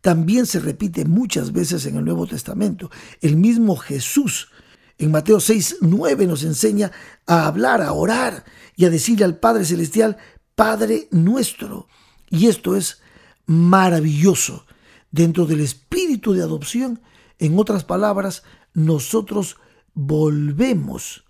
también 0.02 0.46
se 0.46 0.60
repite 0.60 1.06
muchas 1.06 1.52
veces 1.52 1.86
en 1.86 1.98
el 1.98 2.06
Nuevo 2.06 2.26
Testamento. 2.26 2.90
El 3.22 3.36
mismo 3.36 3.76
Jesús 3.76 4.50
en 4.98 5.12
Mateo 5.12 5.40
6, 5.40 5.78
9 5.82 6.28
nos 6.28 6.44
enseña 6.44 6.92
a 7.26 7.48
hablar, 7.48 7.82
a 7.82 7.94
orar 7.94 8.44
y 8.76 8.86
a 8.86 8.90
decirle 8.90 9.24
al 9.24 9.38
Padre 9.38 9.64
Celestial, 9.66 10.18
Padre 10.56 11.08
nuestro. 11.12 11.88
Y 12.30 12.48
esto 12.48 12.76
es 12.76 13.02
maravilloso. 13.46 14.66
Dentro 15.12 15.46
del 15.46 15.62
espíritu 15.62 16.34
de 16.34 16.44
adopción, 16.44 17.02
en 17.40 17.58
otras 17.58 17.86
palabras, 17.86 18.44
nosotros 18.74 19.58
volvemos 20.02 21.26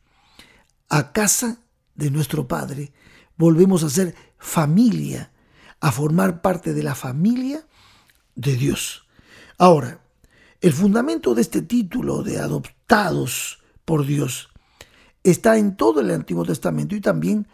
a 0.90 1.12
casa 1.12 1.58
de 1.96 2.12
nuestro 2.12 2.48
Padre, 2.48 2.94
volvemos 3.36 3.84
a 3.84 3.90
ser 3.90 4.14
familia, 4.38 5.32
a 5.80 5.92
formar 5.92 6.44
parte 6.44 6.76
de 6.76 6.84
la 6.84 6.94
familia 6.94 7.66
de 8.36 8.56
Dios. 8.56 9.08
Ahora, 9.58 10.02
el 10.62 10.74
fundamento 10.74 11.34
de 11.34 11.42
este 11.42 11.64
título 11.64 12.22
de 12.22 12.38
adoptados 12.38 13.60
por 13.86 14.06
Dios 14.06 14.50
está 15.24 15.58
en 15.58 15.76
todo 15.76 16.02
el 16.02 16.12
Antiguo 16.12 16.46
Testamento 16.46 16.96
y 16.96 17.02
también 17.02 17.48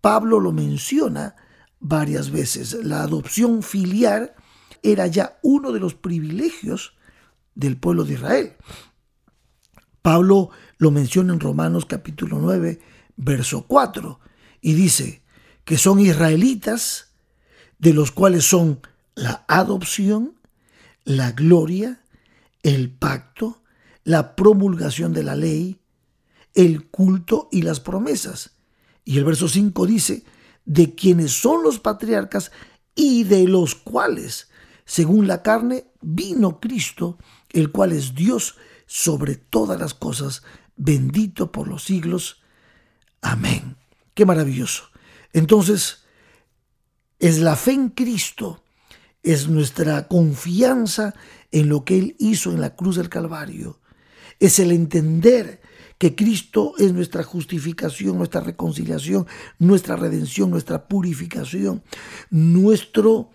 Pablo 0.00 0.38
lo 0.38 0.52
menciona 0.52 1.34
varias 1.80 2.30
veces. 2.30 2.74
La 2.84 3.02
adopción 3.02 3.64
filial 3.64 4.34
era 4.80 5.08
ya 5.08 5.40
uno 5.42 5.72
de 5.72 5.80
los 5.80 5.94
privilegios 5.94 6.94
del 7.56 7.76
pueblo 7.76 8.04
de 8.04 8.14
Israel. 8.14 8.56
Pablo 10.02 10.50
lo 10.78 10.90
menciona 10.90 11.32
en 11.32 11.40
Romanos 11.40 11.86
capítulo 11.86 12.38
9, 12.40 12.80
verso 13.16 13.66
4, 13.68 14.18
y 14.60 14.74
dice 14.74 15.22
que 15.64 15.78
son 15.78 16.00
israelitas, 16.00 17.12
de 17.78 17.94
los 17.94 18.10
cuales 18.10 18.44
son 18.44 18.80
la 19.14 19.44
adopción, 19.48 20.34
la 21.04 21.32
gloria, 21.32 22.00
el 22.62 22.90
pacto, 22.90 23.62
la 24.04 24.34
promulgación 24.34 25.12
de 25.12 25.22
la 25.22 25.36
ley, 25.36 25.80
el 26.54 26.86
culto 26.88 27.48
y 27.52 27.62
las 27.62 27.80
promesas. 27.80 28.52
Y 29.04 29.18
el 29.18 29.24
verso 29.24 29.48
5 29.48 29.86
dice, 29.86 30.24
de 30.64 30.94
quienes 30.94 31.32
son 31.32 31.62
los 31.62 31.78
patriarcas 31.78 32.50
y 32.94 33.24
de 33.24 33.46
los 33.46 33.74
cuales, 33.74 34.48
según 34.84 35.26
la 35.26 35.42
carne, 35.42 35.86
vino 36.00 36.60
Cristo, 36.60 37.18
el 37.50 37.70
cual 37.70 37.92
es 37.92 38.14
Dios 38.14 38.56
sobre 38.92 39.36
todas 39.36 39.80
las 39.80 39.94
cosas, 39.94 40.42
bendito 40.76 41.50
por 41.50 41.66
los 41.66 41.82
siglos. 41.82 42.42
Amén. 43.22 43.78
Qué 44.12 44.26
maravilloso. 44.26 44.90
Entonces, 45.32 46.04
es 47.18 47.38
la 47.38 47.56
fe 47.56 47.72
en 47.72 47.88
Cristo 47.88 48.62
es 49.22 49.48
nuestra 49.48 50.08
confianza 50.08 51.14
en 51.52 51.70
lo 51.70 51.86
que 51.86 51.98
Él 51.98 52.16
hizo 52.18 52.52
en 52.52 52.60
la 52.60 52.76
cruz 52.76 52.96
del 52.96 53.08
Calvario. 53.08 53.80
Es 54.40 54.58
el 54.58 54.72
entender 54.72 55.62
que 55.96 56.14
Cristo 56.14 56.74
es 56.76 56.92
nuestra 56.92 57.22
justificación, 57.22 58.18
nuestra 58.18 58.42
reconciliación, 58.42 59.26
nuestra 59.58 59.96
redención, 59.96 60.50
nuestra 60.50 60.86
purificación, 60.86 61.82
nuestro 62.28 63.30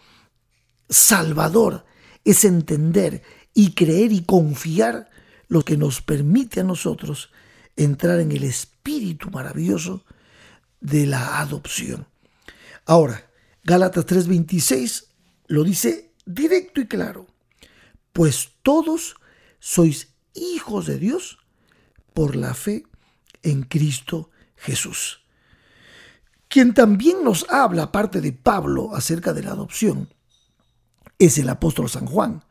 Salvador. 0.87 1.83
Es 2.23 2.45
entender 2.45 3.23
y 3.55 3.71
creer 3.71 4.11
y 4.11 4.21
confiar 4.21 5.09
lo 5.47 5.63
que 5.63 5.77
nos 5.77 6.01
permite 6.01 6.59
a 6.59 6.63
nosotros 6.63 7.31
entrar 7.75 8.19
en 8.19 8.31
el 8.31 8.43
espíritu 8.43 9.29
maravilloso 9.29 10.03
de 10.79 11.05
la 11.05 11.39
adopción. 11.39 12.07
Ahora, 12.85 13.29
Gálatas 13.63 14.05
3:26 14.05 15.07
lo 15.47 15.63
dice 15.63 16.13
directo 16.25 16.81
y 16.81 16.87
claro, 16.87 17.27
pues 18.13 18.51
todos 18.63 19.15
sois 19.59 20.09
hijos 20.33 20.85
de 20.85 20.97
Dios 20.97 21.39
por 22.13 22.35
la 22.35 22.53
fe 22.53 22.83
en 23.43 23.63
Cristo 23.63 24.29
Jesús. 24.55 25.21
Quien 26.47 26.73
también 26.73 27.23
nos 27.23 27.45
habla, 27.49 27.83
aparte 27.83 28.21
de 28.21 28.31
Pablo, 28.31 28.95
acerca 28.95 29.33
de 29.33 29.43
la 29.43 29.51
adopción, 29.51 30.09
es 31.19 31.37
el 31.37 31.49
apóstol 31.49 31.89
San 31.89 32.05
Juan. 32.05 32.43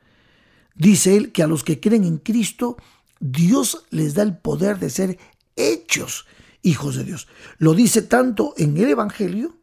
Dice 0.77 1.17
él 1.17 1.33
que 1.33 1.43
a 1.43 1.47
los 1.47 1.65
que 1.65 1.81
creen 1.81 2.05
en 2.05 2.19
Cristo, 2.19 2.77
Dios 3.19 3.85
les 3.91 4.15
da 4.15 4.23
el 4.23 4.37
poder 4.37 4.79
de 4.79 4.91
ser 4.91 5.19
hechos 5.57 6.27
hijos 6.63 6.97
de 6.97 7.05
Dios. 7.05 7.29
Lo 7.59 7.75
dice 7.75 8.03
tanto 8.03 8.53
en 8.57 8.77
el 8.77 8.91
Evangelio 8.91 9.57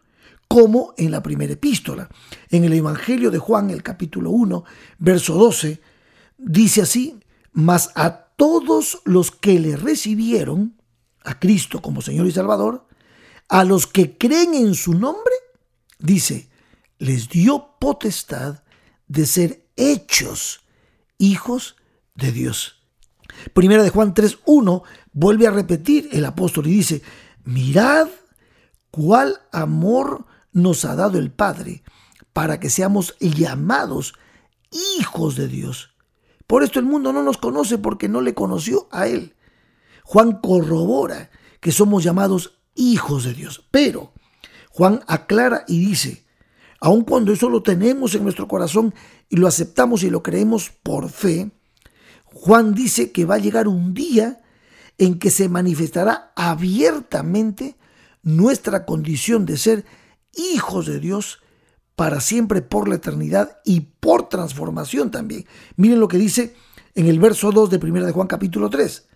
como 0.48 0.94
en 0.98 1.12
la 1.12 1.22
primera 1.22 1.54
epístola. 1.54 2.10
En 2.50 2.64
el 2.64 2.74
Evangelio 2.74 3.30
de 3.30 3.40
Juan, 3.40 3.70
el 3.70 3.84
capítulo 3.84 4.32
1, 4.32 4.64
verso 5.00 5.36
12, 5.36 5.82
dice 6.38 6.82
así, 6.82 7.20
mas 7.52 7.92
a 7.96 8.28
todos 8.36 9.02
los 9.06 9.32
que 9.32 9.60
le 9.60 9.76
recibieron, 9.76 10.76
a 11.24 11.40
Cristo 11.40 11.82
como 11.82 12.02
Señor 12.02 12.28
y 12.28 12.32
Salvador, 12.32 12.88
a 13.50 13.64
los 13.64 13.88
que 13.88 14.18
creen 14.18 14.56
en 14.56 14.74
su 14.74 14.94
nombre, 14.94 15.34
dice, 16.00 16.50
les 16.98 17.30
dio 17.30 17.76
potestad 17.80 18.64
de 19.08 19.26
ser 19.26 19.68
hechos 19.76 20.63
hijos 21.18 21.76
de 22.16 22.32
Dios. 22.32 22.84
Primera 23.54 23.84
de 23.84 23.90
Juan 23.90 24.14
3.1 24.14 24.84
vuelve 25.12 25.48
a 25.48 25.52
repetir 25.52 26.10
el 26.12 26.26
apóstol 26.26 26.68
y 26.68 26.72
dice, 26.72 27.02
mirad 27.44 28.08
cuál 28.92 29.40
amor 29.52 30.26
nos 30.52 30.86
ha 30.86 30.96
dado 30.96 31.18
el 31.18 31.32
Padre 31.32 31.84
para 32.32 32.60
que 32.60 32.70
seamos 32.70 33.16
llamados 33.20 34.14
hijos 34.98 35.36
de 35.36 35.48
Dios. 35.48 35.96
Por 36.48 36.64
esto 36.64 36.80
el 36.80 36.86
mundo 36.86 37.14
no 37.14 37.24
nos 37.24 37.38
conoce 37.38 37.78
porque 37.78 38.10
no 38.10 38.22
le 38.22 38.34
conoció 38.34 38.88
a 38.92 39.08
Él. 39.08 39.36
Juan 40.04 40.40
corrobora 40.42 41.32
que 41.60 41.72
somos 41.72 42.04
llamados 42.04 42.60
hijos 42.76 43.24
de 43.24 43.34
Dios. 43.34 43.66
Pero 43.72 44.14
Juan 44.70 45.02
aclara 45.08 45.64
y 45.68 45.80
dice, 45.80 46.23
aun 46.84 47.06
cuando 47.06 47.32
eso 47.32 47.48
lo 47.48 47.64
tenemos 47.64 48.14
en 48.14 48.24
nuestro 48.24 48.46
corazón 48.46 48.94
y 49.30 49.38
lo 49.38 49.48
aceptamos 49.48 50.04
y 50.04 50.10
lo 50.10 50.22
creemos 50.22 50.70
por 50.70 51.10
fe, 51.10 51.50
Juan 52.26 52.74
dice 52.74 53.14
que 53.14 53.24
va 53.24 53.36
a 53.36 53.40
llegar 53.40 53.70
un 53.70 53.94
día 53.94 54.42
en 54.98 55.18
que 55.18 55.32
se 55.32 55.48
manifestará 55.48 56.34
abiertamente 56.36 57.78
nuestra 58.22 58.86
condición 58.86 59.46
de 59.46 59.56
ser 59.56 59.86
hijos 60.34 60.86
de 60.88 61.00
Dios 61.00 61.40
para 61.96 62.20
siempre 62.20 62.62
por 62.62 62.90
la 62.90 62.96
eternidad 62.96 63.60
y 63.64 63.80
por 64.02 64.28
transformación 64.28 65.10
también. 65.10 65.46
Miren 65.78 66.02
lo 66.02 66.10
que 66.10 66.18
dice 66.18 66.54
en 66.96 67.08
el 67.08 67.18
verso 67.18 67.54
2 67.54 67.70
de 67.70 67.78
1 67.78 68.06
de 68.06 68.12
Juan 68.12 68.28
capítulo 68.28 68.70
3. 68.70 69.08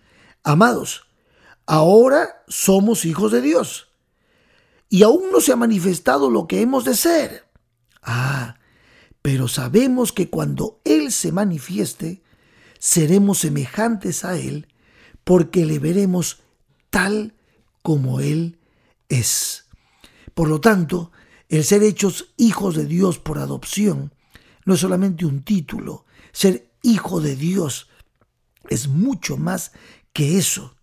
Amados, 0.42 1.06
ahora 1.66 2.44
somos 2.48 3.04
hijos 3.04 3.30
de 3.30 3.42
Dios 3.42 3.88
y 4.88 5.02
aún 5.02 5.30
no 5.30 5.42
se 5.42 5.52
ha 5.52 5.56
manifestado 5.56 6.30
lo 6.30 6.46
que 6.46 6.62
hemos 6.62 6.86
de 6.86 6.94
ser. 6.94 7.47
Ah, 8.02 8.56
pero 9.22 9.48
sabemos 9.48 10.12
que 10.12 10.30
cuando 10.30 10.80
Él 10.84 11.12
se 11.12 11.32
manifieste, 11.32 12.22
seremos 12.78 13.38
semejantes 13.38 14.24
a 14.24 14.38
Él 14.38 14.68
porque 15.24 15.66
le 15.66 15.78
veremos 15.78 16.40
tal 16.90 17.34
como 17.82 18.20
Él 18.20 18.58
es. 19.08 19.66
Por 20.34 20.48
lo 20.48 20.60
tanto, 20.60 21.12
el 21.48 21.64
ser 21.64 21.82
hechos 21.82 22.32
hijos 22.36 22.76
de 22.76 22.86
Dios 22.86 23.18
por 23.18 23.38
adopción 23.38 24.12
no 24.64 24.74
es 24.74 24.80
solamente 24.80 25.26
un 25.26 25.42
título. 25.42 26.04
Ser 26.32 26.70
hijo 26.82 27.20
de 27.20 27.36
Dios 27.36 27.88
es 28.68 28.88
mucho 28.88 29.36
más 29.36 29.72
que 30.12 30.38
eso. 30.38 30.74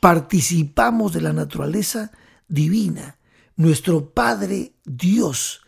Participamos 0.00 1.12
de 1.12 1.20
la 1.20 1.32
naturaleza 1.32 2.12
divina. 2.48 3.18
Nuestro 3.56 4.10
Padre 4.10 4.74
Dios 4.84 5.60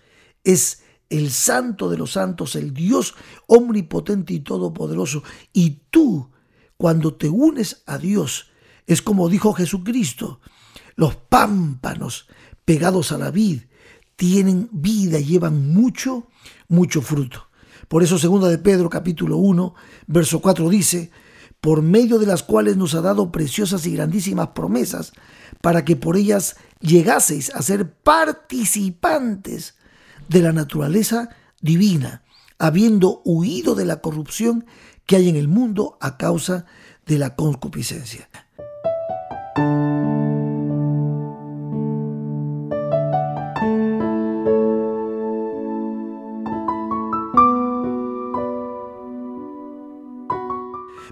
es 0.48 0.80
el 1.10 1.30
santo 1.30 1.90
de 1.90 1.98
los 1.98 2.12
santos, 2.12 2.56
el 2.56 2.72
Dios 2.72 3.14
omnipotente 3.46 4.32
y 4.32 4.40
todopoderoso. 4.40 5.22
Y 5.52 5.82
tú, 5.90 6.30
cuando 6.78 7.14
te 7.14 7.28
unes 7.28 7.82
a 7.84 7.98
Dios, 7.98 8.50
es 8.86 9.02
como 9.02 9.28
dijo 9.28 9.52
Jesucristo, 9.52 10.40
los 10.96 11.16
pámpanos 11.16 12.28
pegados 12.64 13.12
a 13.12 13.18
la 13.18 13.30
vid 13.30 13.64
tienen 14.16 14.70
vida 14.72 15.20
llevan 15.20 15.68
mucho, 15.68 16.28
mucho 16.66 17.02
fruto. 17.02 17.48
Por 17.86 18.02
eso 18.02 18.18
segunda 18.18 18.48
de 18.48 18.56
Pedro 18.56 18.88
capítulo 18.88 19.36
1, 19.36 19.74
verso 20.06 20.40
4 20.40 20.70
dice, 20.70 21.10
por 21.60 21.82
medio 21.82 22.18
de 22.18 22.26
las 22.26 22.42
cuales 22.42 22.78
nos 22.78 22.94
ha 22.94 23.02
dado 23.02 23.30
preciosas 23.30 23.84
y 23.84 23.92
grandísimas 23.92 24.48
promesas, 24.48 25.12
para 25.60 25.84
que 25.84 25.94
por 25.94 26.16
ellas 26.16 26.56
llegaseis 26.80 27.54
a 27.54 27.60
ser 27.60 27.92
participantes 27.92 29.77
de 30.28 30.42
la 30.42 30.52
naturaleza 30.52 31.30
divina, 31.60 32.22
habiendo 32.58 33.22
huido 33.24 33.74
de 33.74 33.84
la 33.84 34.00
corrupción 34.00 34.66
que 35.06 35.16
hay 35.16 35.28
en 35.28 35.36
el 35.36 35.48
mundo 35.48 35.96
a 36.00 36.16
causa 36.16 36.66
de 37.06 37.18
la 37.18 37.34
concupiscencia. 37.34 38.28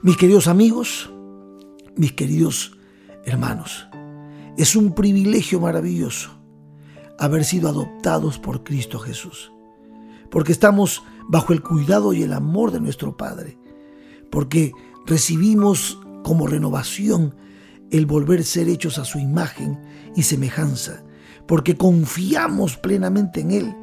Mis 0.02 0.16
queridos 0.16 0.46
amigos, 0.46 1.10
mis 1.96 2.12
queridos 2.12 2.78
hermanos, 3.24 3.88
es 4.56 4.76
un 4.76 4.94
privilegio 4.94 5.58
maravilloso 5.58 6.35
haber 7.18 7.44
sido 7.44 7.68
adoptados 7.68 8.38
por 8.38 8.64
Cristo 8.64 8.98
Jesús, 8.98 9.52
porque 10.30 10.52
estamos 10.52 11.02
bajo 11.28 11.52
el 11.52 11.62
cuidado 11.62 12.12
y 12.12 12.22
el 12.22 12.32
amor 12.32 12.70
de 12.70 12.80
nuestro 12.80 13.16
Padre, 13.16 13.58
porque 14.30 14.72
recibimos 15.06 15.98
como 16.22 16.46
renovación 16.46 17.34
el 17.90 18.06
volver 18.06 18.40
a 18.40 18.44
ser 18.44 18.68
hechos 18.68 18.98
a 18.98 19.04
su 19.04 19.18
imagen 19.18 19.78
y 20.14 20.22
semejanza, 20.22 21.04
porque 21.46 21.76
confiamos 21.76 22.76
plenamente 22.76 23.40
en 23.40 23.50
Él, 23.52 23.76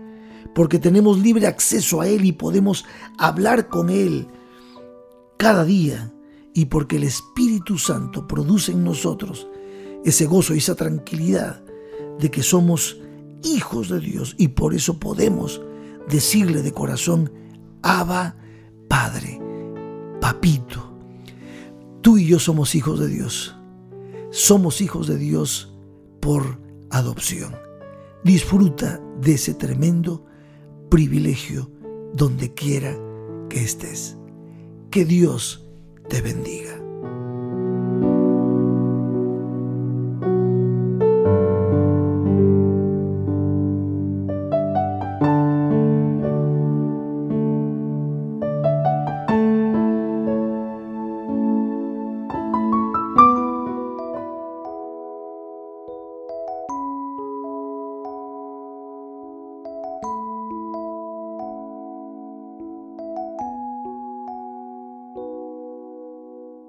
porque 0.53 0.79
tenemos 0.79 1.19
libre 1.19 1.47
acceso 1.47 2.01
a 2.01 2.07
Él 2.07 2.25
y 2.25 2.33
podemos 2.33 2.85
hablar 3.17 3.69
con 3.69 3.89
Él 3.89 4.27
cada 5.37 5.63
día. 5.65 6.09
Y 6.55 6.65
porque 6.65 6.97
el 6.97 7.03
Espíritu 7.03 7.79
Santo 7.79 8.27
produce 8.27 8.73
en 8.73 8.83
nosotros 8.83 9.47
ese 10.05 10.25
gozo 10.25 10.53
y 10.53 10.59
esa 10.59 10.75
tranquilidad 10.75 11.63
de 12.19 12.29
que 12.29 12.43
somos 12.43 12.97
hijos 13.43 13.89
de 13.89 13.99
Dios 13.99 14.36
y 14.38 14.49
por 14.49 14.73
eso 14.73 14.99
podemos 14.99 15.62
decirle 16.10 16.62
de 16.62 16.71
corazón, 16.71 17.32
Abba, 17.82 18.36
Padre, 18.88 19.39
Papito. 20.19 20.91
Tú 22.01 22.17
y 22.17 22.25
yo 22.25 22.39
somos 22.39 22.75
hijos 22.75 22.99
de 22.99 23.08
Dios. 23.08 23.56
Somos 24.32 24.82
hijos 24.82 25.08
de 25.08 25.17
Dios 25.17 25.73
por 26.19 26.60
adopción. 26.89 27.56
Disfruta 28.23 29.01
de 29.21 29.34
ese 29.34 29.53
tremendo 29.53 30.25
privilegio 30.89 31.69
donde 32.13 32.53
quiera 32.53 32.95
que 33.49 33.63
estés. 33.63 34.17
Que 34.89 35.06
Dios 35.06 35.65
te 36.10 36.21
bendiga. 36.21 36.82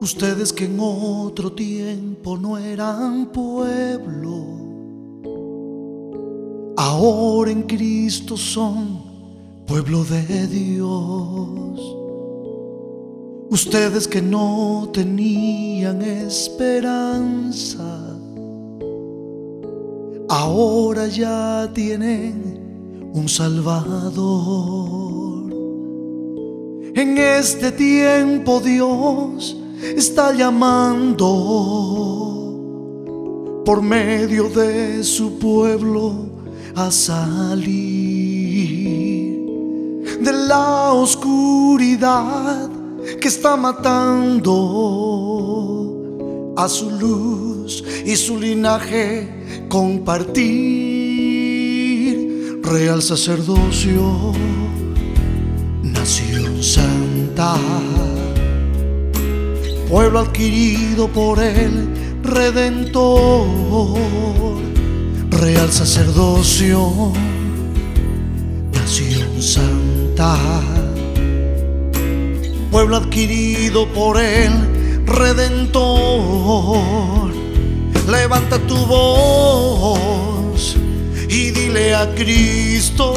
Ustedes 0.05 0.53
que 0.53 0.67
en 0.67 0.77
otro 0.81 1.51
tiempo 1.51 2.37
no 2.37 2.59
eran 2.59 3.33
pueblo, 3.33 4.45
ahora 6.77 7.51
en 7.51 7.63
Cristo 7.63 8.37
son 8.37 9.01
pueblo 9.67 10.05
de 10.05 10.47
Dios. 10.47 11.97
Ustedes 13.49 14.07
que 14.07 14.21
no 14.21 14.91
tenían 14.93 16.03
esperanza, 16.03 17.83
ahora 20.29 21.07
ya 21.07 21.71
tienen 21.73 23.11
un 23.15 23.27
Salvador. 23.27 24.65
En 26.95 27.17
este 27.17 27.73
tiempo 27.73 28.61
Dios 28.61 29.63
está 29.83 30.33
llamando 30.33 31.27
por 33.65 33.83
medio 33.83 34.49
de 34.49 35.03
su 35.05 35.39
pueblo 35.39 36.13
a 36.75 36.91
salir 36.91 38.25
de 40.21 40.33
la 40.33 40.93
oscuridad 40.93 42.69
que 43.21 43.29
está 43.29 43.57
matando 43.57 44.53
a 46.57 46.69
su 46.69 46.91
luz 46.91 47.85
y 48.05 48.17
su 48.17 48.39
linaje. 48.39 49.31
Compartir 49.69 50.85
real 52.63 53.03
sacerdocio 53.03 54.33
nación 55.83 56.63
santa 56.63 57.57
pueblo 59.95 60.19
adquirido 60.19 61.07
por 61.07 61.39
el 61.39 61.89
Redentor, 62.25 63.97
real 65.31 65.71
sacerdocio, 65.71 67.13
nación 68.73 69.41
santa, 69.41 70.37
pueblo 72.73 72.97
adquirido 72.97 73.87
por 73.93 74.19
el 74.19 74.51
Redentor. 75.07 75.73
Levanta 78.11 78.59
tu 78.67 78.75
voz 78.87 80.77
a 81.97 82.07
Cristo 82.17 83.15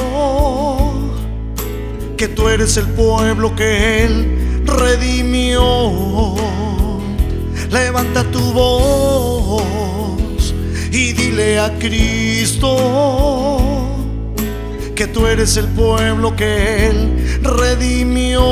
que 2.18 2.28
tú 2.28 2.48
eres 2.50 2.78
el 2.78 2.86
pueblo 2.90 3.56
que 3.56 4.06
Él 4.06 4.64
redimió. 4.68 6.38
Levanta 7.70 8.24
tu 8.32 8.40
voz 8.54 9.64
y 10.92 11.14
dile 11.14 11.60
a 11.60 11.78
Cristo 11.78 12.78
que 14.96 15.08
tú 15.08 15.28
eres 15.28 15.58
el 15.58 15.68
pueblo 15.68 16.36
que 16.36 16.88
Él 16.88 17.40
redimió. 17.44 18.44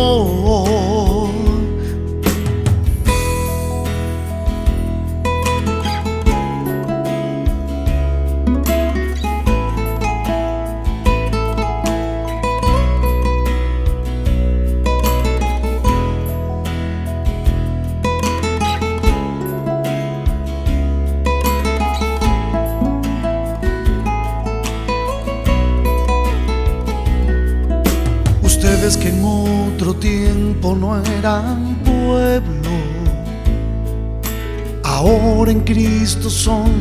Son 36.29 36.71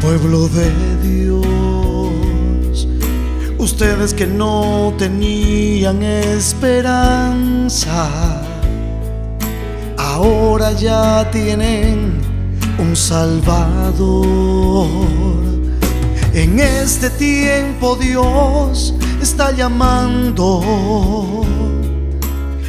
pueblo 0.00 0.48
de 0.48 0.70
Dios. 1.02 2.86
Ustedes 3.58 4.14
que 4.14 4.24
no 4.24 4.94
tenían 4.96 6.00
esperanza, 6.04 8.08
ahora 9.98 10.70
ya 10.72 11.28
tienen 11.32 12.20
un 12.78 12.94
Salvador. 12.94 14.86
En 16.32 16.60
este 16.60 17.10
tiempo 17.10 17.96
Dios 17.96 18.94
está 19.20 19.50
llamando 19.50 20.62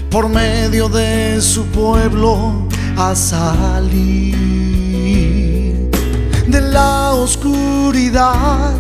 por 0.10 0.28
medio 0.28 0.90
de 0.90 1.40
su 1.40 1.66
pueblo 1.66 2.68
a 2.98 3.14
salir 3.14 4.73
la 6.74 7.14
oscuridad 7.14 8.74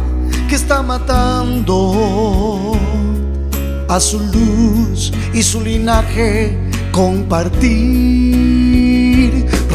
que 0.49 0.55
está 0.55 0.81
matando 0.81 2.73
a 3.87 3.99
su 3.99 4.19
luz 4.19 5.13
y 5.33 5.43
su 5.43 5.61
linaje 5.61 6.57
compartir. 6.91 8.33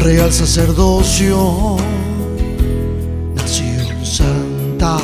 Real 0.03 0.31
sacerdocio 0.31 1.77
nación 3.35 4.05
santa. 4.05 4.97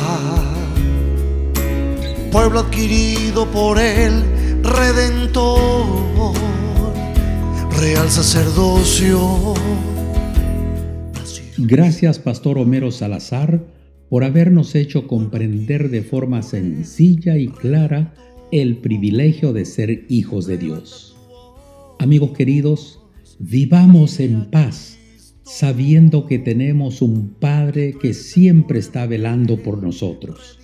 Pueblo 2.30 2.60
adquirido 2.60 3.46
por 3.46 3.78
el 3.78 4.36
Redentor, 4.62 6.34
real 7.78 8.10
sacerdocio. 8.10 9.54
Gracias, 11.58 12.18
Pastor 12.18 12.58
Homero 12.58 12.90
Salazar, 12.90 13.64
por 14.10 14.24
habernos 14.24 14.74
hecho 14.74 15.06
comprender 15.06 15.88
de 15.88 16.02
forma 16.02 16.42
sencilla 16.42 17.38
y 17.38 17.48
clara 17.48 18.14
el 18.52 18.76
privilegio 18.76 19.54
de 19.54 19.64
ser 19.64 20.04
hijos 20.10 20.46
de 20.46 20.58
Dios. 20.58 21.16
Amigos 21.98 22.32
queridos, 22.32 23.00
vivamos 23.38 24.20
en 24.20 24.50
paz, 24.50 24.98
sabiendo 25.44 26.26
que 26.26 26.38
tenemos 26.38 27.00
un 27.00 27.30
Padre 27.30 27.96
que 28.00 28.12
siempre 28.12 28.78
está 28.78 29.06
velando 29.06 29.56
por 29.62 29.82
nosotros. 29.82 30.58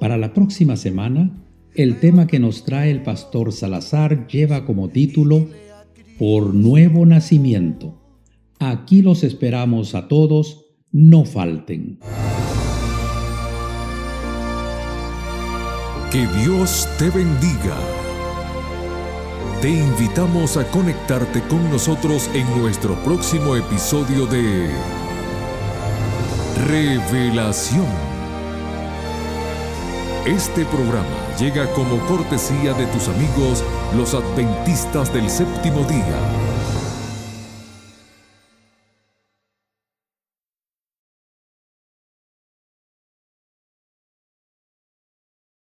Para 0.00 0.16
la 0.16 0.32
próxima 0.32 0.76
semana, 0.76 1.44
el 1.74 2.00
tema 2.00 2.26
que 2.26 2.38
nos 2.38 2.64
trae 2.64 2.90
el 2.90 3.02
pastor 3.02 3.52
Salazar 3.52 4.26
lleva 4.28 4.64
como 4.64 4.88
título 4.88 5.46
Por 6.18 6.54
nuevo 6.54 7.04
nacimiento. 7.04 8.05
Aquí 8.58 9.02
los 9.02 9.22
esperamos 9.22 9.94
a 9.94 10.08
todos, 10.08 10.64
no 10.90 11.24
falten. 11.24 11.98
Que 16.10 16.26
Dios 16.38 16.88
te 16.98 17.10
bendiga. 17.10 17.76
Te 19.60 19.68
invitamos 19.68 20.56
a 20.56 20.66
conectarte 20.70 21.42
con 21.42 21.70
nosotros 21.70 22.30
en 22.34 22.46
nuestro 22.58 22.94
próximo 23.04 23.56
episodio 23.56 24.26
de 24.26 24.70
Revelación. 26.66 27.86
Este 30.24 30.64
programa 30.64 31.36
llega 31.38 31.70
como 31.72 31.98
cortesía 32.06 32.72
de 32.72 32.86
tus 32.86 33.08
amigos 33.08 33.62
los 33.96 34.14
adventistas 34.14 35.12
del 35.12 35.28
séptimo 35.28 35.80
día. 35.84 36.45